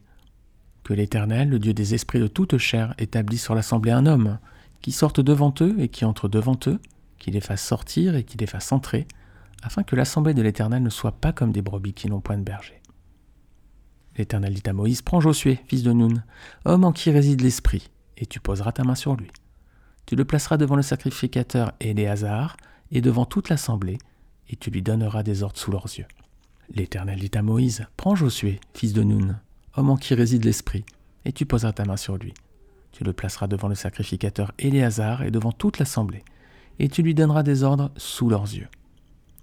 Que 0.85 0.95
l'Éternel, 0.95 1.49
le 1.49 1.59
Dieu 1.59 1.75
des 1.75 1.95
esprits 1.95 2.21
de 2.21 2.27
toute 2.27 2.59
chair, 2.59 2.95
établisse 2.99 3.43
sur 3.43 3.55
l'assemblée 3.55 3.93
un 3.93 4.07
homme, 4.07 4.39
qui 4.81 4.93
sorte 4.93 5.21
devant 5.21 5.55
eux 5.61 5.77
et 5.79 5.89
qui 5.89 6.05
entre 6.05 6.29
devant 6.29 6.59
eux, 6.67 6.81
qui 7.19 7.31
les 7.31 7.41
fasse 7.41 7.65
sortir 7.65 8.17
et 8.17 8.25
qui 8.25 8.39
les 8.39 8.47
fasse 8.47 8.73
entrer, 8.73 9.07
afin 9.63 9.83
que 9.83 9.95
l'assemblée 9.95 10.35
de 10.35 10.43
l'Éternel 10.43 10.83
ne 10.83 10.91
soit 10.91 11.13
pas 11.13 11.33
comme 11.33 11.53
des 11.53 11.63
brebis 11.63 11.93
qui 11.93 12.09
n'ont 12.09 12.21
point 12.21 12.39
de 12.39 12.43
berger. 12.43 12.81
L'Éternel 14.17 14.55
dit 14.55 14.69
à 14.69 14.73
Moïse, 14.73 15.03
Prends 15.03 15.21
Josué, 15.21 15.61
fils 15.67 15.83
de 15.83 15.93
Nun, 15.93 16.25
homme 16.65 16.85
en 16.85 16.93
qui 16.93 17.11
réside 17.11 17.43
l'Esprit, 17.43 17.91
et 18.17 18.27
tu 18.27 18.41
poseras 18.41 18.73
ta 18.73 18.85
main 18.85 18.95
sur 18.95 19.17
lui. 19.17 19.31
Tu 20.07 20.17
le 20.17 20.25
placeras 20.25 20.57
devant 20.57 20.77
le 20.77 20.83
sacrificateur 20.83 21.73
Éléazar, 21.81 22.57
et 22.91 23.01
devant 23.01 23.25
toute 23.25 23.49
l'assemblée, 23.49 23.99
et 24.49 24.57
tu 24.57 24.71
lui 24.71 24.83
donneras 24.83 25.23
des 25.23 25.43
ordres 25.43 25.59
sous 25.59 25.71
leurs 25.71 25.87
yeux. 25.87 26.07
L'Éternel 26.75 27.21
dit 27.21 27.31
à 27.35 27.43
Moïse, 27.43 27.87
Prends 27.97 28.15
Josué, 28.15 28.61
fils 28.75 28.93
de 28.93 29.03
Nun, 29.03 29.41
homme 29.77 29.91
en 29.91 29.97
qui 29.97 30.15
réside 30.15 30.45
l'Esprit, 30.45 30.85
et 31.25 31.33
tu 31.33 31.47
poseras 31.47 31.73
ta 31.73 31.85
main 31.85 31.97
sur 31.97 32.17
lui. 32.17 32.35
Tu 32.93 33.05
le 33.05 33.13
placeras 33.13 33.47
devant 33.47 33.69
le 33.69 33.75
sacrificateur 33.75 34.53
Éléazar 34.59 35.23
et 35.23 35.31
devant 35.31 35.53
toute 35.53 35.79
l'assemblée, 35.79 36.25
et 36.79 36.89
tu 36.89 37.03
lui 37.03 37.15
donneras 37.15 37.43
des 37.43 37.63
ordres 37.63 37.91
sous 37.97 38.29
leurs 38.29 38.55
yeux. 38.55 38.69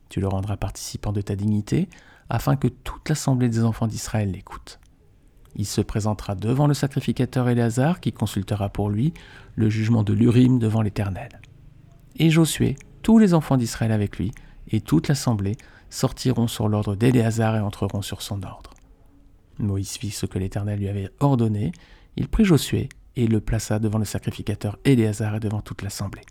Tu 0.09 0.19
le 0.19 0.27
rendras 0.27 0.57
participant 0.57 1.11
de 1.11 1.21
ta 1.21 1.35
dignité, 1.35 1.89
afin 2.29 2.55
que 2.55 2.67
toute 2.67 3.07
l'assemblée 3.09 3.49
des 3.49 3.63
enfants 3.63 3.87
d'Israël 3.87 4.31
l'écoute. 4.31 4.79
Il 5.55 5.65
se 5.65 5.81
présentera 5.81 6.35
devant 6.35 6.67
le 6.67 6.73
sacrificateur 6.73 7.49
Éléazar, 7.49 7.99
qui 7.99 8.11
consultera 8.13 8.69
pour 8.69 8.89
lui 8.89 9.13
le 9.55 9.69
jugement 9.69 10.03
de 10.03 10.13
l'Urim 10.13 10.59
devant 10.59 10.81
l'Éternel. 10.81 11.41
Et 12.17 12.29
Josué, 12.29 12.75
tous 13.01 13.17
les 13.17 13.33
enfants 13.33 13.57
d'Israël 13.57 13.91
avec 13.91 14.17
lui, 14.17 14.31
et 14.69 14.81
toute 14.81 15.07
l'assemblée 15.07 15.55
sortiront 15.89 16.47
sur 16.47 16.67
l'ordre 16.67 16.95
d'Éléazar 16.95 17.55
et 17.55 17.59
entreront 17.59 18.01
sur 18.01 18.21
son 18.21 18.43
ordre. 18.43 18.71
Moïse 19.59 19.97
fit 19.97 20.11
ce 20.11 20.25
que 20.25 20.39
l'Éternel 20.39 20.79
lui 20.79 20.89
avait 20.89 21.09
ordonné, 21.19 21.71
il 22.15 22.27
prit 22.27 22.45
Josué 22.45 22.89
et 23.15 23.27
le 23.27 23.41
plaça 23.41 23.79
devant 23.79 23.99
le 23.99 24.05
sacrificateur 24.05 24.77
Éléazar 24.85 25.35
et 25.35 25.39
devant 25.39 25.61
toute 25.61 25.81
l'assemblée. 25.81 26.21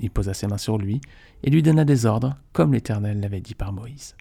Il 0.00 0.10
posa 0.10 0.34
ses 0.34 0.46
mains 0.46 0.58
sur 0.58 0.78
lui 0.78 1.00
et 1.42 1.50
lui 1.50 1.62
donna 1.62 1.84
des 1.84 2.06
ordres, 2.06 2.36
comme 2.52 2.72
l'Éternel 2.72 3.20
l'avait 3.20 3.40
dit 3.40 3.54
par 3.54 3.72
Moïse. 3.72 4.14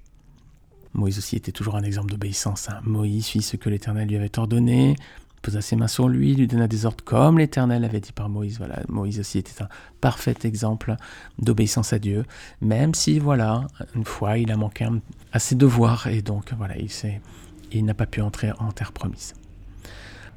Moïse 0.94 1.18
aussi 1.18 1.38
était 1.38 1.54
toujours 1.54 1.76
un 1.76 1.84
exemple 1.84 2.12
d'obéissance. 2.12 2.70
Hein. 2.70 2.82
Moïse 2.84 3.28
fit 3.28 3.42
ce 3.42 3.56
que 3.56 3.70
l'Éternel 3.70 4.10
lui 4.10 4.18
avait 4.18 4.38
ordonné, 4.38 4.96
posa 5.42 5.62
ses 5.62 5.76
mains 5.76 5.88
sur 5.88 6.08
lui, 6.08 6.36
lui 6.36 6.48
donna 6.48 6.68
des 6.68 6.86
ordres 6.86 7.04
comme 7.04 7.38
l'Éternel 7.38 7.82
l'avait 7.82 8.02
dit 8.02 8.12
par 8.12 8.30
Moïse. 8.30 8.58
Voilà, 8.58 8.82
Moïse 8.90 9.20
aussi 9.20 9.38
était 9.38 9.64
un 9.64 9.70
parfait 10.02 10.36
exemple 10.44 10.96
d'obéissance 11.40 11.94
à 11.94 12.00
Dieu, 12.00 12.26
même 12.60 12.94
si, 12.94 13.20
voilà, 13.20 13.66
une 13.96 14.06
fois, 14.06 14.38
il 14.38 14.52
a 14.52 14.58
manqué 14.58 14.88
à 15.32 15.40
ses 15.40 15.56
devoirs 15.56 16.08
et 16.08 16.22
donc, 16.22 16.54
voilà, 16.58 16.78
il, 16.78 16.90
il 17.80 17.86
n'a 17.86 17.94
pas 17.94 18.06
pu 18.06 18.22
entrer 18.22 18.52
en 18.60 18.72
terre 18.72 18.92
promise. 18.92 19.34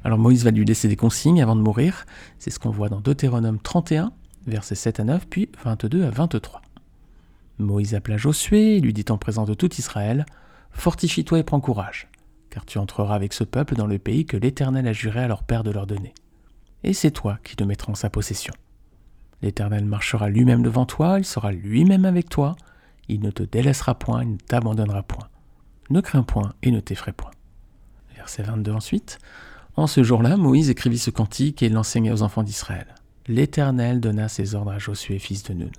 Alors 0.03 0.19
Moïse 0.19 0.43
va 0.43 0.51
lui 0.51 0.65
laisser 0.65 0.87
des 0.87 0.95
consignes 0.95 1.41
avant 1.41 1.55
de 1.55 1.61
mourir. 1.61 2.05
C'est 2.37 2.51
ce 2.51 2.59
qu'on 2.59 2.69
voit 2.69 2.89
dans 2.89 3.01
Deutéronome 3.01 3.59
31, 3.59 4.11
versets 4.45 4.75
7 4.75 4.99
à 4.99 5.03
9, 5.03 5.27
puis 5.27 5.49
22 5.63 6.05
à 6.05 6.11
23. 6.11 6.61
Moïse 7.57 7.95
appela 7.95 8.17
Josué 8.17 8.77
et 8.77 8.81
lui 8.81 8.93
dit 8.93 9.05
en 9.09 9.17
présence 9.17 9.47
de 9.47 9.53
tout 9.53 9.73
Israël 9.75 10.25
Fortifie-toi 10.71 11.39
et 11.39 11.43
prends 11.43 11.61
courage, 11.61 12.07
car 12.49 12.65
tu 12.65 12.77
entreras 12.77 13.15
avec 13.15 13.33
ce 13.33 13.43
peuple 13.43 13.75
dans 13.75 13.87
le 13.87 13.97
pays 13.97 14.25
que 14.25 14.37
l'Éternel 14.37 14.87
a 14.87 14.93
juré 14.93 15.21
à 15.21 15.27
leur 15.27 15.43
père 15.43 15.63
de 15.63 15.71
leur 15.71 15.87
donner. 15.87 16.13
Et 16.83 16.93
c'est 16.93 17.11
toi 17.11 17.39
qui 17.43 17.55
le 17.57 17.65
mettras 17.65 17.93
en 17.93 17.95
sa 17.95 18.09
possession. 18.09 18.53
L'Éternel 19.41 19.85
marchera 19.85 20.29
lui-même 20.29 20.61
devant 20.61 20.85
toi, 20.85 21.17
il 21.17 21.25
sera 21.25 21.51
lui-même 21.51 22.05
avec 22.05 22.29
toi, 22.29 22.55
il 23.07 23.21
ne 23.21 23.31
te 23.31 23.43
délaissera 23.43 23.95
point, 23.95 24.23
il 24.23 24.33
ne 24.33 24.37
t'abandonnera 24.37 25.03
point. 25.03 25.27
Ne 25.89 26.01
crains 26.01 26.23
point 26.23 26.53
et 26.63 26.71
ne 26.71 26.79
t'effraie 26.79 27.13
point. 27.13 27.31
Verset 28.15 28.43
22 28.43 28.71
ensuite. 28.71 29.19
En 29.75 29.87
ce 29.87 30.03
jour-là, 30.03 30.37
Moïse 30.37 30.69
écrivit 30.69 30.97
ce 30.97 31.09
cantique 31.11 31.61
et 31.61 31.69
l'enseigna 31.69 32.13
aux 32.13 32.21
enfants 32.21 32.43
d'Israël. 32.43 32.87
L'Éternel 33.27 33.99
donna 33.99 34.29
ses 34.29 34.55
ordres 34.55 34.71
à 34.71 34.79
Josué, 34.79 35.19
fils 35.19 35.43
de 35.43 35.53
Nun. 35.53 35.71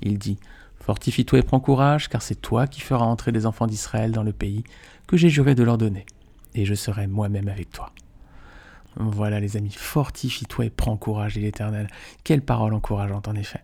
Il 0.00 0.18
dit 0.18 0.38
Fortifie-toi 0.80 1.40
et 1.40 1.42
prends 1.42 1.60
courage, 1.60 2.08
car 2.08 2.22
c'est 2.22 2.40
toi 2.40 2.66
qui 2.66 2.80
feras 2.80 3.04
entrer 3.04 3.30
les 3.30 3.46
enfants 3.46 3.66
d'Israël 3.66 4.10
dans 4.10 4.24
le 4.24 4.32
pays 4.32 4.64
que 5.06 5.16
j'ai 5.16 5.28
juré 5.28 5.54
de 5.54 5.62
leur 5.62 5.78
donner, 5.78 6.06
et 6.54 6.64
je 6.64 6.74
serai 6.74 7.06
moi-même 7.06 7.48
avec 7.48 7.70
toi. 7.70 7.92
Voilà 8.96 9.40
les 9.40 9.56
amis, 9.56 9.74
fortifie-toi 9.76 10.66
et 10.66 10.70
prends 10.70 10.96
courage, 10.96 11.34
dit 11.34 11.40
l'Éternel. 11.40 11.88
Quelle 12.24 12.42
parole 12.42 12.74
encourageante 12.74 13.28
en 13.28 13.34
effet. 13.34 13.60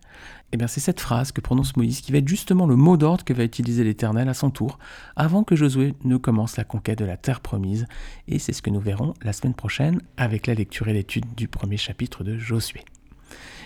Eh 0.52 0.56
bien 0.56 0.66
c'est 0.66 0.80
cette 0.80 1.00
phrase 1.00 1.32
que 1.32 1.42
prononce 1.42 1.76
Moïse 1.76 2.00
qui 2.00 2.10
va 2.10 2.18
être 2.18 2.28
justement 2.28 2.66
le 2.66 2.76
mot 2.76 2.96
d'ordre 2.96 3.24
que 3.24 3.34
va 3.34 3.44
utiliser 3.44 3.84
l'Éternel 3.84 4.28
à 4.30 4.34
son 4.34 4.50
tour 4.50 4.78
avant 5.14 5.44
que 5.44 5.56
Josué 5.56 5.94
ne 6.04 6.16
commence 6.16 6.56
la 6.56 6.64
conquête 6.64 6.98
de 6.98 7.04
la 7.04 7.18
terre 7.18 7.40
promise. 7.40 7.86
Et 8.28 8.38
c'est 8.38 8.54
ce 8.54 8.62
que 8.62 8.70
nous 8.70 8.80
verrons 8.80 9.14
la 9.22 9.32
semaine 9.34 9.54
prochaine 9.54 10.00
avec 10.16 10.46
la 10.46 10.54
lecture 10.54 10.88
et 10.88 10.94
l'étude 10.94 11.34
du 11.36 11.48
premier 11.48 11.76
chapitre 11.76 12.24
de 12.24 12.38
Josué. 12.38 12.84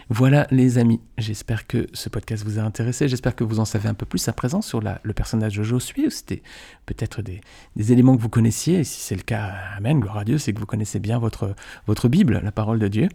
Voilà 0.09 0.47
les 0.51 0.79
amis, 0.79 1.01
j'espère 1.17 1.67
que 1.67 1.87
ce 1.93 2.09
podcast 2.09 2.45
vous 2.45 2.59
a 2.59 2.63
intéressé, 2.63 3.09
j'espère 3.09 3.37
que 3.37 3.45
vous 3.45 3.61
en 3.61 3.65
savez 3.65 3.89
un 3.89 3.95
peu 3.95 4.07
plus 4.07 4.27
à 4.29 4.33
présent 4.33 4.61
sur 4.61 4.81
le 4.81 5.13
personnage 5.13 5.57
de 5.57 5.63
Josué, 5.63 6.11
c'était 6.11 6.43
peut-être 6.87 7.23
des, 7.23 7.41
éléments 7.77 8.17
que 8.17 8.21
vous 8.21 8.29
connaissiez, 8.29 8.81
et 8.81 8.85
si 8.85 9.01
c'est 9.01 9.15
le 9.15 9.23
cas, 9.23 9.53
Amen, 9.77 10.01
gloire 10.01 10.19
à 10.19 10.25
Dieu, 10.25 10.39
c'est 10.39 10.53
que 10.53 10.59
vous 10.59 10.67
connaissez 10.67 10.99
bien 10.99 11.19
votre, 11.19 11.55
votre 11.87 12.09
Bible, 12.09 12.41
la 12.43 12.53
parole 12.53 12.79
de 12.79 12.89
Dieu. 12.89 13.09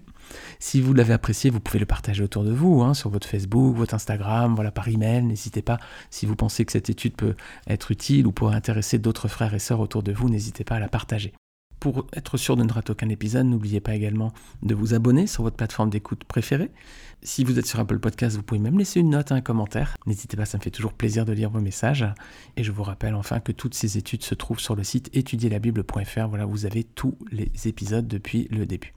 Si 0.60 0.82
vous 0.82 0.94
l'avez 0.94 1.13
apprécié, 1.13 1.50
vous 1.50 1.60
pouvez 1.60 1.79
le 1.79 1.86
partager 1.86 2.24
autour 2.24 2.44
de 2.44 2.51
vous, 2.51 2.82
hein, 2.82 2.94
sur 2.94 3.10
votre 3.10 3.27
Facebook, 3.27 3.75
votre 3.75 3.94
Instagram, 3.94 4.56
voilà, 4.56 4.72
par 4.72 4.88
email. 4.88 5.24
N'hésitez 5.24 5.62
pas, 5.62 5.79
si 6.10 6.25
vous 6.25 6.36
pensez 6.36 6.65
que 6.65 6.72
cette 6.72 6.89
étude 6.89 7.15
peut 7.15 7.36
être 7.67 7.91
utile 7.91 8.27
ou 8.27 8.32
pourrait 8.32 8.56
intéresser 8.56 9.00
d'autres 9.00 9.27
frères 9.27 9.53
et 9.53 9.60
sœurs 9.60 9.79
autour 9.79 10.03
de 10.03 10.12
vous, 10.12 10.29
n'hésitez 10.29 10.63
pas 10.63 10.75
à 10.75 10.79
la 10.79 10.89
partager. 10.89 11.34
Pour 11.94 12.06
être 12.12 12.36
sûr 12.36 12.58
de 12.58 12.63
ne 12.63 12.74
rater 12.74 12.91
aucun 12.91 13.08
épisode, 13.08 13.46
n'oubliez 13.46 13.79
pas 13.79 13.96
également 13.96 14.34
de 14.62 14.75
vous 14.75 14.94
abonner 14.94 15.25
sur 15.25 15.44
votre 15.44 15.56
plateforme 15.56 15.89
d'écoute 15.89 16.25
préférée. 16.25 16.70
Si 17.24 17.46
vous 17.46 17.60
êtes 17.60 17.65
sur 17.65 17.79
Apple 17.79 18.00
Podcast, 18.00 18.36
vous 18.36 18.44
pouvez 18.44 18.60
même 18.60 18.77
laisser 18.77 19.00
une 19.00 19.12
note, 19.12 19.32
un 19.32 19.39
commentaire. 19.39 19.96
N'hésitez 20.06 20.36
pas, 20.36 20.44
ça 20.44 20.58
me 20.58 20.63
fait 20.63 20.70
toujours 20.70 20.91
plaisir 20.91 21.24
de 21.24 21.32
lire 21.32 21.50
vos 21.50 21.62
messages. 21.62 22.06
Et 22.58 22.63
je 22.65 22.74
vous 22.74 22.84
rappelle 22.84 23.15
enfin 23.15 23.39
que 23.39 23.53
toutes 23.53 23.74
ces 23.74 23.98
études 23.98 24.24
se 24.24 24.36
trouvent 24.36 24.60
sur 24.60 24.75
le 24.75 24.84
site 24.84 25.10
étudierlabible.fr. 25.15 26.27
Voilà, 26.27 26.44
vous 26.44 26.65
avez 26.65 26.84
tous 26.84 27.17
les 27.32 27.50
épisodes 27.67 28.06
depuis 28.06 28.50
le 28.51 28.65
début. 28.65 28.94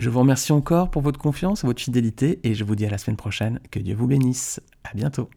Je 0.00 0.10
vous 0.10 0.18
remercie 0.18 0.50
encore 0.50 0.90
pour 0.90 1.02
votre 1.02 1.20
confiance, 1.20 1.64
votre 1.64 1.80
fidélité, 1.80 2.40
et 2.42 2.54
je 2.54 2.64
vous 2.64 2.74
dis 2.74 2.84
à 2.84 2.90
la 2.90 2.98
semaine 2.98 3.16
prochaine. 3.16 3.60
Que 3.70 3.78
Dieu 3.78 3.94
vous 3.94 4.08
bénisse. 4.08 4.60
À 4.82 4.92
bientôt. 4.92 5.30